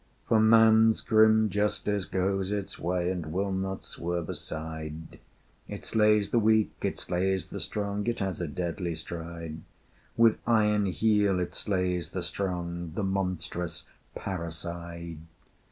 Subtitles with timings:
[0.27, 5.19] For Man's grim Justice goes its way, And will not swerve aside:
[5.67, 9.59] It slays the weak, it slays the strong, It has a deadly stride:
[10.17, 13.85] With iron heel it slays the strong, The monstrous
[14.15, 15.19] parricide!